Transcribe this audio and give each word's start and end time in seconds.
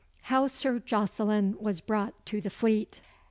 How 0.23 0.47
Sir 0.47 0.79
Jocelyn 0.79 1.55
was 1.59 1.79
brought 1.79 2.25
to 2.25 2.41
the 2.41 2.49
Fleet. 2.49 3.01